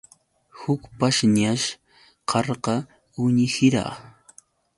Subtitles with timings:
[0.59, 1.67] Huk pashñash
[2.29, 2.75] karqa
[3.21, 3.83] uwihira.